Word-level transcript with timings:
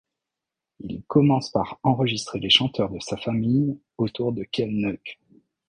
Il 0.79 1.03
commence 1.03 1.51
par 1.51 1.79
enregistrer 1.83 2.39
les 2.39 2.49
chanteurs 2.49 2.89
de 2.89 2.97
sa 2.99 3.17
famille, 3.17 3.79
autour 3.99 4.33
de 4.33 4.43
Quelneuc. 4.43 5.19